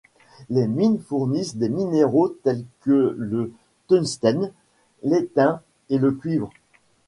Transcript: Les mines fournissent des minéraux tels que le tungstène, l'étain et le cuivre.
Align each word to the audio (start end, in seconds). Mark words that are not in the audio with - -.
Les 0.49 0.67
mines 0.67 0.97
fournissent 0.99 1.57
des 1.57 1.69
minéraux 1.69 2.29
tels 2.41 2.65
que 2.79 3.13
le 3.19 3.53
tungstène, 3.87 4.51
l'étain 5.03 5.61
et 5.91 5.99
le 5.99 6.11
cuivre. 6.11 6.49